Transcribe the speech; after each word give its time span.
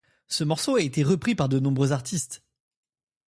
Ce 0.27 0.43
morceau 0.43 0.77
a 0.77 0.81
été 0.81 1.03
repris 1.03 1.35
par 1.35 1.47
de 1.47 1.59
nombreux 1.59 1.91
artistes. 1.91 2.41